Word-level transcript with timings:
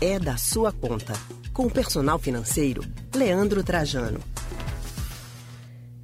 É 0.00 0.18
da 0.18 0.36
sua 0.36 0.72
conta. 0.72 1.12
Com 1.52 1.66
o 1.66 1.70
personal 1.70 2.18
financeiro, 2.18 2.82
Leandro 3.14 3.62
Trajano. 3.62 4.20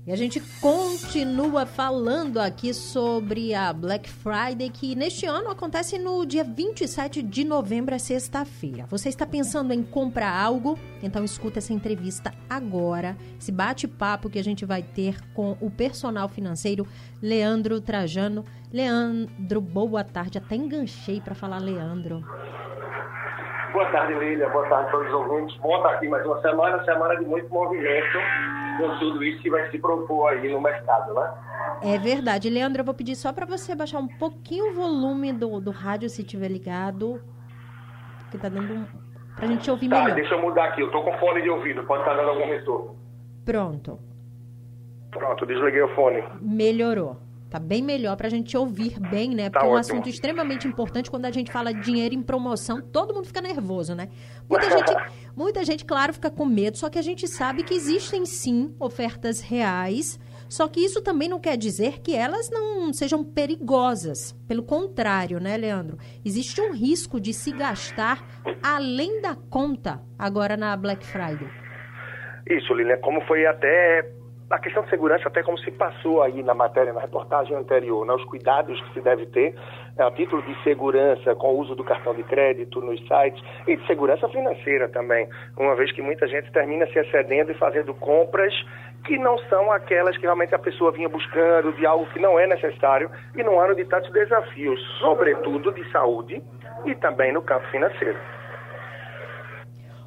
E 0.07 0.13
a 0.13 0.17
gente 0.17 0.39
continua 0.61 1.67
falando 1.67 2.39
aqui 2.39 2.73
sobre 2.73 3.53
a 3.53 3.73
Black 3.73 4.09
Friday, 4.09 4.71
que 4.71 4.95
neste 4.95 5.27
ano 5.27 5.51
acontece 5.51 5.99
no 5.99 6.25
dia 6.25 6.45
27 6.45 7.21
de 7.21 7.43
novembro, 7.43 7.93
é 7.93 7.99
sexta-feira. 7.99 8.87
Você 8.89 9.09
está 9.09 9.27
pensando 9.27 9.73
em 9.73 9.83
comprar 9.83 10.31
algo? 10.31 10.79
Então 11.03 11.25
escuta 11.25 11.59
essa 11.59 11.73
entrevista 11.73 12.33
agora, 12.49 13.17
esse 13.37 13.51
bate-papo 13.51 14.31
que 14.31 14.39
a 14.39 14.45
gente 14.45 14.65
vai 14.65 14.81
ter 14.81 15.21
com 15.35 15.57
o 15.61 15.69
personal 15.73 16.29
financeiro 16.29 16.87
Leandro 17.21 17.81
Trajano. 17.81 18.45
Leandro, 18.73 19.61
boa 19.61 20.05
tarde. 20.05 20.39
Até 20.39 20.55
enganchei 20.55 21.21
para 21.21 21.35
falar 21.35 21.59
Leandro. 21.59 22.25
Boa 23.77 23.91
tarde, 23.91 24.15
Lília. 24.15 24.49
Boa 24.49 24.67
tarde 24.71 24.89
a 24.89 24.91
todos 24.91 25.09
os 25.09 25.13
ouvintes. 25.13 25.55
Bom 25.59 25.77
estar 25.77 25.91
aqui 25.91 26.09
mais 26.09 26.25
uma 26.25 26.41
semana, 26.41 26.83
semana 26.83 27.15
de 27.15 27.27
muito 27.27 27.53
movimento 27.53 28.19
com 28.79 28.99
tudo 28.99 29.23
isso 29.23 29.43
que 29.43 29.51
vai 29.51 29.71
se 29.71 29.79
propor 29.79 30.31
aí 30.31 30.51
no 30.51 30.63
mercado, 30.63 31.13
né? 31.13 31.31
É 31.83 31.99
verdade. 31.99 32.49
Leandro, 32.49 32.81
eu 32.81 32.87
vou 32.87 32.95
pedir 32.95 33.15
só 33.15 33.35
para 33.35 33.45
você 33.45 33.75
baixar 33.75 33.99
um 33.99 34.09
pouquinho 34.09 34.71
o 34.71 34.73
volume 34.73 35.31
do, 35.31 35.61
do 35.61 35.71
rádio 35.71 36.09
se 36.09 36.25
tiver 36.25 36.49
ligado. 36.49 37.21
Porque 38.21 38.39
tá 38.39 38.49
dando 38.49 38.73
um... 38.73 38.87
pra 39.37 39.47
gente 39.47 39.71
ouvir 39.71 39.91
tá, 39.91 40.05
melhor. 40.05 40.15
deixa 40.15 40.35
eu 40.35 40.41
mudar 40.41 40.65
aqui. 40.69 40.81
Eu 40.81 40.91
tô 40.91 41.03
com 41.03 41.13
fone 41.19 41.43
de 41.43 41.51
ouvido. 41.51 41.85
Pode 41.85 42.01
estar 42.01 42.15
dando 42.15 42.31
algum 42.31 42.47
retorno. 42.47 42.97
Pronto. 43.45 43.99
Pronto, 45.11 45.45
desliguei 45.45 45.83
o 45.83 45.95
fone. 45.95 46.25
Melhorou. 46.41 47.19
Tá 47.49 47.61
bem 47.61 47.81
melhor 47.83 48.17
para 48.17 48.27
a 48.27 48.31
gente 48.31 48.57
ouvir 48.57 48.99
bem, 48.99 49.31
né? 49.31 49.49
Porque 49.49 49.61
Tá 49.65 49.67
é 49.67 49.69
um 49.71 49.75
ótimo. 49.79 49.95
assunto 49.95 50.09
extremamente 50.09 50.67
importante 50.67 51.09
quando 51.11 51.27
a 51.27 51.31
gente 51.31 51.53
fala 51.53 51.73
de 51.73 51.81
dinheiro 51.81 52.15
em 52.15 52.21
promoção, 52.23 52.81
todo 52.83 53.15
mundo 53.15 53.27
fica 53.27 53.41
nervoso, 53.41 53.95
né? 53.95 54.09
Muita 54.51 54.69
gente, 54.69 54.93
muita 55.37 55.65
gente, 55.65 55.85
claro, 55.85 56.13
fica 56.13 56.31
com 56.31 56.45
medo, 56.45 56.77
só 56.77 56.91
que 56.91 56.99
a 56.99 57.03
gente 57.03 57.29
sabe 57.29 57.63
que 57.63 57.73
existem 57.73 58.27
sim 58.27 58.75
ofertas 58.81 59.41
reais, 59.41 60.19
só 60.49 60.67
que 60.67 60.81
isso 60.81 61.01
também 61.01 61.29
não 61.29 61.39
quer 61.39 61.57
dizer 61.57 62.01
que 62.01 62.15
elas 62.17 62.51
não 62.51 62.93
sejam 62.93 63.23
perigosas. 63.25 64.33
Pelo 64.49 64.63
contrário, 64.65 65.39
né, 65.41 65.57
Leandro? 65.57 65.99
Existe 66.25 66.61
um 66.61 66.73
risco 66.73 67.21
de 67.21 67.33
se 67.33 67.53
gastar 67.53 68.27
além 68.63 69.21
da 69.23 69.37
conta 69.37 70.03
agora 70.19 70.57
na 70.57 70.77
Black 70.77 71.07
Friday. 71.07 71.49
Isso, 72.49 72.73
Lilian, 72.75 72.99
como 72.99 73.21
foi 73.23 73.45
até 73.47 74.09
a 74.49 74.59
questão 74.59 74.85
de 74.85 74.91
segurança, 74.91 75.27
até 75.27 75.43
como 75.43 75.59
se 75.59 75.71
passou 75.73 76.23
aí 76.23 76.43
na 76.43 76.55
matéria, 76.55 76.93
na 76.93 77.01
reportagem 77.01 77.57
anterior, 77.57 78.07
né? 78.07 78.15
os 78.15 78.25
cuidados 78.25 78.81
que 78.81 78.95
se 78.95 79.01
deve 79.01 79.27
ter 79.27 79.55
é, 79.99 80.03
a 80.03 80.11
título 80.13 80.41
de 80.43 80.63
segurança 80.63 81.35
com 81.35 81.55
o 81.55 81.59
uso 81.59 81.75
do 81.75 81.83
cartão 81.83 82.15
de 82.15 82.23
crédito 82.23 82.81
nos 82.81 83.01
sites 83.01 83.43
e 83.67 83.77
de 83.77 83.87
segurança 83.87 84.29
financeira 84.29 84.89
também, 84.89 85.29
uma 85.59 85.75
vez 85.75 85.91
que 85.91 86.01
muita 86.01 86.29
gente 86.29 86.51
termina 86.53 86.87
se 86.87 86.99
excedendo 86.99 87.51
e 87.51 87.55
fazendo 87.55 87.93
compras 87.95 88.55
que 89.05 89.19
não 89.19 89.39
são 89.49 89.73
aquelas 89.73 90.17
que 90.17 90.23
realmente 90.23 90.55
a 90.55 90.59
pessoa 90.59 90.93
vinha 90.93 91.09
buscando, 91.09 91.73
de 91.73 91.85
algo 91.85 92.07
que 92.07 92.21
não 92.21 92.39
é 92.39 92.47
necessário, 92.47 93.11
e 93.35 93.43
num 93.43 93.59
ano 93.59 93.75
de 93.75 93.85
tantos 93.85 94.11
desafios, 94.13 94.81
sobretudo 94.99 95.73
de 95.73 95.91
saúde 95.91 96.43
e 96.85 96.95
também 96.97 97.33
no 97.33 97.43
campo 97.43 97.67
financeiro. 97.69 98.19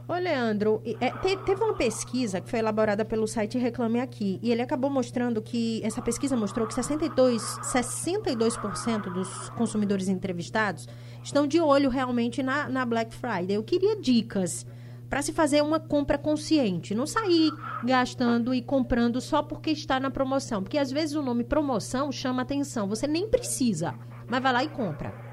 Ô, 0.09 0.13
Leandro, 0.13 0.81
é, 0.99 1.11
te- 1.11 1.37
teve 1.45 1.63
uma 1.63 1.75
pesquisa 1.75 2.41
que 2.41 2.49
foi 2.49 2.57
elaborada 2.57 3.05
pelo 3.05 3.27
site 3.27 3.59
Reclame 3.59 3.99
Aqui, 3.99 4.39
e 4.41 4.51
ele 4.51 4.59
acabou 4.63 4.89
mostrando 4.89 5.39
que, 5.39 5.79
essa 5.83 6.01
pesquisa 6.01 6.35
mostrou 6.35 6.65
que 6.65 6.73
62, 6.73 7.43
62% 7.61 9.13
dos 9.13 9.49
consumidores 9.51 10.07
entrevistados 10.09 10.87
estão 11.23 11.45
de 11.45 11.61
olho 11.61 11.91
realmente 11.91 12.41
na, 12.41 12.67
na 12.67 12.87
Black 12.87 13.13
Friday. 13.13 13.55
Eu 13.55 13.61
queria 13.61 14.01
dicas 14.01 14.65
para 15.07 15.21
se 15.21 15.31
fazer 15.31 15.61
uma 15.61 15.79
compra 15.79 16.17
consciente, 16.17 16.95
não 16.95 17.05
sair 17.05 17.51
gastando 17.83 18.51
e 18.51 18.63
comprando 18.63 19.21
só 19.21 19.43
porque 19.43 19.69
está 19.69 19.99
na 19.99 20.09
promoção, 20.09 20.63
porque 20.63 20.79
às 20.79 20.91
vezes 20.91 21.15
o 21.15 21.21
nome 21.21 21.43
promoção 21.43 22.11
chama 22.11 22.41
atenção, 22.41 22.87
você 22.87 23.05
nem 23.05 23.27
precisa, 23.29 23.93
mas 24.27 24.41
vai 24.41 24.53
lá 24.53 24.63
e 24.63 24.69
compra. 24.69 25.28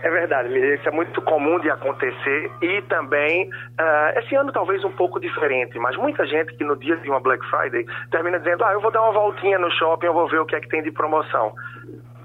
É 0.00 0.10
verdade, 0.10 0.56
isso 0.74 0.88
é 0.88 0.92
muito 0.92 1.20
comum 1.22 1.58
de 1.58 1.68
acontecer 1.70 2.50
e 2.62 2.82
também, 2.82 3.50
ah, 3.76 4.12
esse 4.16 4.34
ano 4.36 4.52
talvez 4.52 4.84
um 4.84 4.92
pouco 4.92 5.18
diferente, 5.18 5.76
mas 5.78 5.96
muita 5.96 6.24
gente 6.24 6.54
que 6.54 6.62
no 6.62 6.76
dia 6.76 6.96
de 6.98 7.10
uma 7.10 7.18
Black 7.18 7.44
Friday 7.50 7.84
termina 8.10 8.38
dizendo, 8.38 8.64
ah, 8.64 8.72
eu 8.72 8.80
vou 8.80 8.92
dar 8.92 9.02
uma 9.02 9.12
voltinha 9.12 9.58
no 9.58 9.70
shopping, 9.72 10.06
eu 10.06 10.12
vou 10.12 10.28
ver 10.28 10.38
o 10.38 10.46
que 10.46 10.54
é 10.54 10.60
que 10.60 10.68
tem 10.68 10.82
de 10.82 10.92
promoção. 10.92 11.52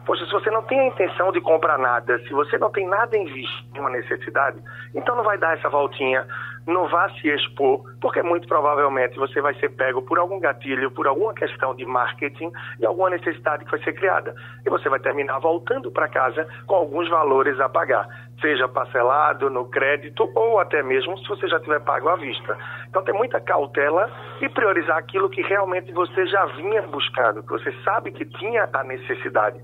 Poxa, 0.05 0.25
se 0.25 0.31
você 0.31 0.51
não 0.51 0.61
tem 0.63 0.79
a 0.81 0.87
intenção 0.87 1.31
de 1.31 1.41
comprar 1.41 1.79
nada, 1.79 2.19
se 2.19 2.29
você 2.29 2.57
não 2.57 2.69
tem 2.69 2.85
nada 2.85 3.17
em 3.17 3.25
vista, 3.25 3.79
uma 3.79 3.89
necessidade, 3.89 4.59
então 4.93 5.15
não 5.15 5.23
vai 5.23 5.37
dar 5.37 5.57
essa 5.57 5.69
voltinha, 5.69 6.27
não 6.65 6.87
vá 6.87 7.09
se 7.09 7.27
expor, 7.27 7.83
porque 8.01 8.21
muito 8.21 8.47
provavelmente 8.47 9.17
você 9.17 9.41
vai 9.41 9.53
ser 9.55 9.69
pego 9.69 10.01
por 10.01 10.17
algum 10.17 10.39
gatilho, 10.39 10.91
por 10.91 11.07
alguma 11.07 11.33
questão 11.33 11.75
de 11.75 11.85
marketing 11.85 12.51
e 12.79 12.85
alguma 12.85 13.09
necessidade 13.09 13.65
que 13.65 13.71
vai 13.71 13.83
ser 13.83 13.93
criada. 13.93 14.35
E 14.65 14.69
você 14.69 14.89
vai 14.89 14.99
terminar 14.99 15.39
voltando 15.39 15.91
para 15.91 16.07
casa 16.07 16.47
com 16.65 16.75
alguns 16.75 17.09
valores 17.09 17.59
a 17.59 17.67
pagar, 17.67 18.07
seja 18.39 18.67
parcelado 18.67 19.49
no 19.49 19.65
crédito 19.65 20.29
ou 20.35 20.59
até 20.59 20.81
mesmo 20.81 21.17
se 21.19 21.27
você 21.27 21.47
já 21.47 21.59
tiver 21.59 21.79
pago 21.81 22.09
à 22.09 22.15
vista. 22.15 22.57
Então 22.89 23.03
tem 23.03 23.13
muita 23.13 23.39
cautela 23.41 24.09
e 24.41 24.49
priorizar 24.49 24.97
aquilo 24.97 25.29
que 25.29 25.41
realmente 25.41 25.91
você 25.91 26.25
já 26.27 26.45
vinha 26.45 26.81
buscando, 26.83 27.43
que 27.43 27.49
você 27.49 27.71
sabe 27.83 28.11
que 28.11 28.25
tinha 28.25 28.69
a 28.71 28.83
necessidade. 28.83 29.59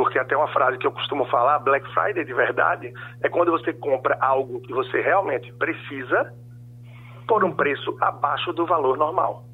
Porque 0.00 0.18
até 0.18 0.34
uma 0.34 0.48
frase 0.48 0.78
que 0.78 0.86
eu 0.86 0.92
costumo 0.92 1.26
falar, 1.26 1.58
Black 1.58 1.86
Friday 1.92 2.24
de 2.24 2.32
verdade, 2.32 2.90
é 3.22 3.28
quando 3.28 3.50
você 3.50 3.70
compra 3.70 4.16
algo 4.18 4.58
que 4.62 4.72
você 4.72 4.98
realmente 5.02 5.52
precisa 5.52 6.32
por 7.28 7.44
um 7.44 7.52
preço 7.52 7.94
abaixo 8.00 8.50
do 8.54 8.64
valor 8.64 8.96
normal. 8.96 9.44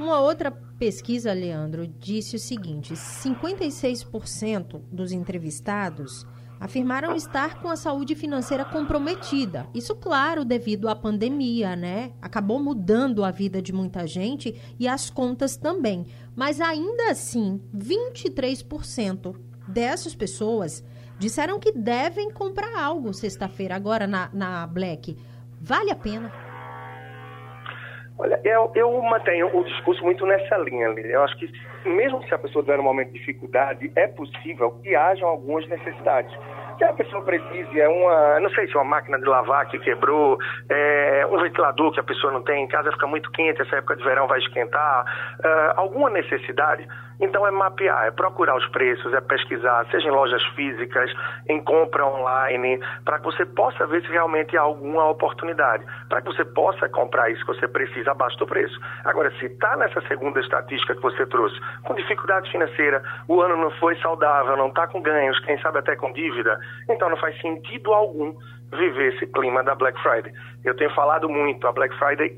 Uma 0.00 0.18
outra 0.18 0.52
pesquisa, 0.78 1.32
Leandro, 1.32 1.86
disse 1.86 2.36
o 2.36 2.38
seguinte: 2.38 2.94
56% 2.94 4.80
dos 4.90 5.12
entrevistados 5.12 6.26
afirmaram 6.58 7.14
estar 7.14 7.60
com 7.60 7.68
a 7.68 7.76
saúde 7.76 8.14
financeira 8.14 8.64
comprometida. 8.64 9.66
Isso, 9.74 9.94
claro, 9.94 10.44
devido 10.44 10.88
à 10.88 10.96
pandemia, 10.96 11.76
né? 11.76 12.12
Acabou 12.20 12.62
mudando 12.62 13.24
a 13.24 13.30
vida 13.30 13.60
de 13.60 13.72
muita 13.72 14.06
gente 14.06 14.58
e 14.78 14.88
as 14.88 15.10
contas 15.10 15.56
também. 15.56 16.06
Mas 16.34 16.60
ainda 16.60 17.10
assim, 17.10 17.60
23% 17.76 19.36
dessas 19.68 20.14
pessoas 20.14 20.82
disseram 21.18 21.58
que 21.58 21.72
devem 21.72 22.30
comprar 22.30 22.78
algo 22.78 23.12
sexta-feira, 23.12 23.74
agora 23.74 24.06
na, 24.06 24.30
na 24.32 24.66
Black. 24.66 25.16
Vale 25.60 25.90
a 25.90 25.96
pena? 25.96 26.45
Olha, 28.18 28.40
eu, 28.44 28.72
eu 28.74 29.02
mantenho 29.02 29.54
o 29.54 29.64
discurso 29.64 30.02
muito 30.02 30.24
nessa 30.24 30.56
linha, 30.58 30.88
Lília. 30.88 31.12
Eu 31.12 31.22
acho 31.22 31.36
que, 31.36 31.50
mesmo 31.84 32.22
se 32.24 32.34
a 32.34 32.38
pessoa 32.38 32.64
tiver 32.64 32.80
um 32.80 32.84
momento 32.84 33.12
de 33.12 33.18
dificuldade, 33.18 33.92
é 33.94 34.06
possível 34.06 34.70
que 34.82 34.94
hajam 34.94 35.28
algumas 35.28 35.68
necessidades. 35.68 36.34
Que 36.78 36.84
a 36.84 36.92
pessoa 36.94 37.22
precise 37.22 37.80
é 37.80 37.88
uma, 37.88 38.40
não 38.40 38.50
sei 38.50 38.66
se 38.66 38.74
é 38.74 38.78
uma 38.78 38.84
máquina 38.84 39.18
de 39.18 39.24
lavar 39.24 39.66
que 39.68 39.78
quebrou, 39.78 40.38
é 40.68 41.26
um 41.30 41.38
ventilador 41.38 41.92
que 41.92 42.00
a 42.00 42.04
pessoa 42.04 42.32
não 42.32 42.42
tem 42.42 42.64
em 42.64 42.68
casa, 42.68 42.92
fica 42.92 43.06
muito 43.06 43.30
quente, 43.32 43.60
essa 43.62 43.76
época 43.76 43.96
de 43.96 44.04
verão 44.04 44.26
vai 44.26 44.38
esquentar, 44.38 45.04
ah, 45.42 45.74
alguma 45.76 46.10
necessidade. 46.10 46.86
Então 47.20 47.46
é 47.46 47.50
mapear, 47.50 48.06
é 48.06 48.10
procurar 48.10 48.56
os 48.56 48.66
preços, 48.68 49.12
é 49.14 49.20
pesquisar, 49.20 49.86
seja 49.90 50.08
em 50.08 50.10
lojas 50.10 50.42
físicas, 50.54 51.10
em 51.48 51.62
compra 51.62 52.06
online, 52.06 52.80
para 53.04 53.18
que 53.18 53.24
você 53.24 53.44
possa 53.46 53.86
ver 53.86 54.02
se 54.02 54.08
realmente 54.08 54.56
há 54.56 54.62
alguma 54.62 55.08
oportunidade, 55.08 55.84
para 56.08 56.20
que 56.20 56.26
você 56.26 56.44
possa 56.44 56.88
comprar 56.88 57.30
isso 57.30 57.44
que 57.44 57.54
você 57.54 57.68
precisa 57.68 58.10
abaixo 58.10 58.36
do 58.38 58.46
preço. 58.46 58.78
Agora, 59.04 59.30
se 59.38 59.46
está 59.46 59.76
nessa 59.76 60.00
segunda 60.08 60.40
estatística 60.40 60.94
que 60.94 61.02
você 61.02 61.24
trouxe, 61.26 61.58
com 61.84 61.94
dificuldade 61.94 62.50
financeira, 62.50 63.02
o 63.28 63.40
ano 63.40 63.56
não 63.56 63.70
foi 63.72 63.96
saudável, 63.96 64.56
não 64.56 64.68
está 64.68 64.86
com 64.86 65.00
ganhos, 65.00 65.38
quem 65.40 65.58
sabe 65.60 65.78
até 65.78 65.96
com 65.96 66.12
dívida, 66.12 66.58
então 66.88 67.08
não 67.08 67.16
faz 67.16 67.40
sentido 67.40 67.92
algum 67.92 68.34
viver 68.72 69.14
esse 69.14 69.26
clima 69.28 69.62
da 69.62 69.74
Black 69.74 70.00
Friday. 70.02 70.32
Eu 70.64 70.74
tenho 70.76 70.92
falado 70.94 71.28
muito, 71.28 71.66
a 71.66 71.72
Black 71.72 71.96
Friday 71.98 72.36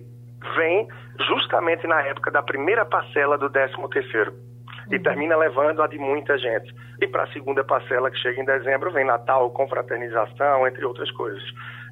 vem 0.56 0.88
justamente 1.26 1.87
na 1.87 2.00
época 2.02 2.31
da 2.31 2.43
primeira 2.43 2.85
parcela 2.85 3.37
do 3.37 3.50
13 3.50 3.75
terceiro 3.91 4.48
e 4.90 4.99
termina 4.99 5.37
levando 5.37 5.82
a 5.82 5.87
de 5.87 5.99
muita 5.99 6.38
gente. 6.38 6.75
E 7.00 7.06
para 7.06 7.25
a 7.25 7.32
segunda 7.32 7.62
parcela, 7.64 8.11
que 8.11 8.19
chega 8.19 8.40
em 8.40 8.44
dezembro, 8.44 8.90
vem 8.90 9.05
Natal, 9.05 9.50
confraternização, 9.50 10.67
entre 10.67 10.85
outras 10.85 11.11
coisas. 11.12 11.43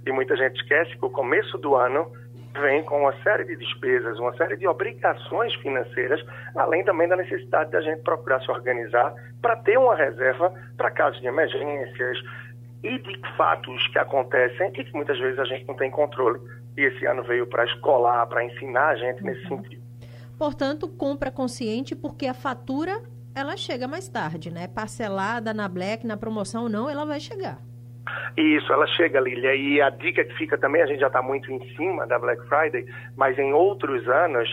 E 0.07 0.13
muita 0.13 0.37
gente 0.37 0.61
esquece 0.61 0.97
que 0.97 1.05
o 1.05 1.11
começo 1.11 1.59
do 1.59 1.75
ano 1.75 2.11
vem 2.61 2.83
com 2.85 3.01
uma 3.01 3.13
série 3.23 3.45
de 3.45 3.57
despesas, 3.57 4.19
uma 4.19 4.35
série 4.37 4.57
de 4.57 4.67
obrigações 4.67 5.55
financeiras, 5.57 6.25
além 6.55 6.85
também 6.85 7.09
da 7.09 7.17
necessidade 7.17 7.71
da 7.71 7.81
gente 7.81 8.03
procurar 8.03 8.41
se 8.41 8.51
organizar 8.51 9.15
para 9.43 9.57
ter 9.57 9.79
uma 9.79 9.95
reserva 9.95 10.53
para 10.77 10.91
casos 10.91 11.21
de 11.21 11.27
emergências 11.27 12.19
e 12.83 12.99
de 12.99 13.37
fatos 13.37 13.89
que 13.89 13.99
acontecem 13.99 14.69
e 14.75 14.85
que 14.85 14.93
muitas 14.95 15.19
vezes 15.19 15.39
a 15.39 15.45
gente 15.45 15.67
não 15.67 15.75
tem 15.75 15.91
controle. 15.91 16.41
E 16.77 16.83
esse 16.83 17.07
ano 17.07 17.23
veio 17.23 17.47
para 17.47 17.65
escolar, 17.65 18.27
para 18.27 18.45
ensinar 18.45 18.89
a 18.89 18.97
gente 18.97 19.23
nesse 19.23 19.47
sentido. 19.49 19.86
Portanto, 20.39 20.89
compra 20.89 21.31
consciente 21.31 21.97
porque 21.97 22.27
a 22.27 22.35
fatura 22.35 23.03
ela 23.35 23.57
chega 23.57 23.87
mais 23.87 24.09
tarde, 24.09 24.51
né? 24.51 24.67
Parcelada 24.67 25.53
na 25.53 25.69
Black, 25.69 26.07
na 26.07 26.17
promoção 26.17 26.65
ou 26.65 26.69
não, 26.69 26.89
ela 26.89 27.05
vai 27.05 27.21
chegar. 27.21 27.59
Isso, 28.37 28.73
ela 28.73 28.87
chega, 28.87 29.21
Lilia, 29.21 29.55
e 29.55 29.81
a 29.81 29.91
dica 29.91 30.25
que 30.25 30.35
fica 30.35 30.57
também, 30.57 30.83
a 30.83 30.87
gente 30.87 31.01
já 31.01 31.09
está 31.09 31.21
muito 31.21 31.51
em 31.51 31.75
cima 31.75 32.07
da 32.07 32.19
Black 32.19 32.41
Friday, 32.49 32.87
mas 33.17 33.39
em 33.39 33.53
outros 33.53 34.07
anos 34.09 34.49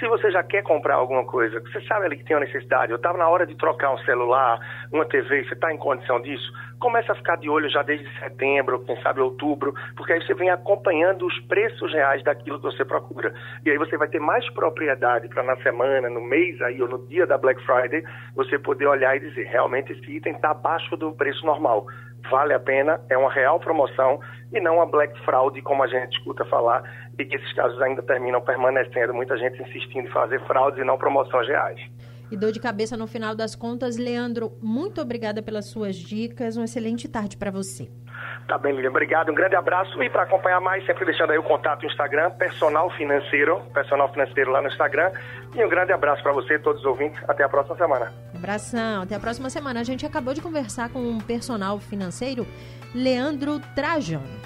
se 0.00 0.08
você 0.08 0.30
já 0.30 0.42
quer 0.42 0.62
comprar 0.62 0.94
alguma 0.94 1.24
coisa, 1.26 1.60
você 1.60 1.80
sabe 1.82 2.06
ali 2.06 2.16
que 2.16 2.24
tem 2.24 2.34
uma 2.34 2.44
necessidade, 2.44 2.90
eu 2.90 2.96
estava 2.96 3.18
na 3.18 3.28
hora 3.28 3.46
de 3.46 3.54
trocar 3.54 3.92
um 3.92 3.98
celular, 3.98 4.58
uma 4.90 5.04
TV, 5.04 5.44
você 5.44 5.52
está 5.52 5.72
em 5.72 5.76
condição 5.76 6.20
disso, 6.22 6.50
começa 6.80 7.12
a 7.12 7.14
ficar 7.14 7.36
de 7.36 7.48
olho 7.48 7.68
já 7.70 7.82
desde 7.82 8.08
setembro, 8.18 8.80
quem 8.84 9.00
sabe 9.02 9.20
outubro, 9.20 9.74
porque 9.96 10.12
aí 10.12 10.26
você 10.26 10.34
vem 10.34 10.50
acompanhando 10.50 11.26
os 11.26 11.38
preços 11.40 11.92
reais 11.92 12.24
daquilo 12.24 12.58
que 12.58 12.64
você 12.64 12.84
procura. 12.84 13.32
E 13.64 13.70
aí 13.70 13.78
você 13.78 13.96
vai 13.96 14.08
ter 14.08 14.18
mais 14.18 14.48
propriedade 14.52 15.28
para 15.28 15.42
na 15.42 15.56
semana, 15.58 16.08
no 16.08 16.20
mês 16.20 16.60
aí 16.62 16.80
ou 16.82 16.88
no 16.88 17.06
dia 17.06 17.26
da 17.26 17.38
Black 17.38 17.62
Friday, 17.64 18.02
você 18.34 18.58
poder 18.58 18.86
olhar 18.86 19.16
e 19.16 19.20
dizer, 19.20 19.44
realmente 19.44 19.92
esse 19.92 20.16
item 20.16 20.34
está 20.34 20.50
abaixo 20.50 20.96
do 20.96 21.12
preço 21.12 21.44
normal 21.44 21.86
vale 22.28 22.52
a 22.52 22.60
pena, 22.60 23.00
é 23.08 23.16
uma 23.16 23.32
real 23.32 23.58
promoção 23.58 24.20
e 24.52 24.60
não 24.60 24.76
uma 24.76 24.86
black 24.86 25.18
fraud, 25.24 25.60
como 25.62 25.82
a 25.82 25.86
gente 25.86 26.18
escuta 26.18 26.44
falar, 26.44 26.82
e 27.18 27.24
que 27.24 27.36
esses 27.36 27.52
casos 27.54 27.80
ainda 27.80 28.02
terminam 28.02 28.40
permanecendo, 28.40 29.14
muita 29.14 29.36
gente 29.38 29.62
insistindo 29.62 30.06
em 30.06 30.12
fazer 30.12 30.40
fraudes 30.46 30.80
e 30.80 30.84
não 30.84 30.98
promoções 30.98 31.46
reais. 31.48 31.80
E 32.30 32.36
dor 32.36 32.52
de 32.52 32.60
cabeça 32.60 32.96
no 32.96 33.06
final 33.06 33.34
das 33.34 33.54
contas, 33.54 33.96
Leandro, 33.96 34.52
muito 34.62 35.00
obrigada 35.00 35.42
pelas 35.42 35.66
suas 35.66 35.96
dicas, 35.96 36.56
uma 36.56 36.64
excelente 36.64 37.08
tarde 37.08 37.36
para 37.36 37.50
você. 37.50 37.90
Tá 38.46 38.58
bem, 38.58 38.74
Lilian, 38.74 38.90
obrigado, 38.90 39.30
um 39.30 39.34
grande 39.34 39.54
abraço 39.54 40.02
e 40.02 40.10
para 40.10 40.24
acompanhar 40.24 40.60
mais, 40.60 40.84
sempre 40.84 41.04
deixando 41.04 41.30
aí 41.30 41.38
o 41.38 41.42
contato 41.42 41.82
no 41.82 41.88
Instagram, 41.88 42.30
Personal 42.32 42.90
Financeiro, 42.96 43.60
Personal 43.72 44.10
Financeiro 44.12 44.50
lá 44.50 44.60
no 44.60 44.68
Instagram, 44.68 45.10
e 45.54 45.64
um 45.64 45.68
grande 45.68 45.92
abraço 45.92 46.22
para 46.22 46.32
você 46.32 46.54
e 46.54 46.58
todos 46.58 46.80
os 46.80 46.86
ouvintes, 46.86 47.20
até 47.28 47.44
a 47.44 47.48
próxima 47.48 47.76
semana. 47.76 48.12
Abração, 48.34 49.02
até 49.02 49.14
a 49.14 49.20
próxima 49.20 49.50
semana. 49.50 49.80
A 49.80 49.84
gente 49.84 50.04
acabou 50.04 50.34
de 50.34 50.40
conversar 50.40 50.90
com 50.90 51.00
um 51.00 51.18
personal 51.18 51.78
financeiro, 51.78 52.46
Leandro 52.94 53.60
Trajano. 53.74 54.40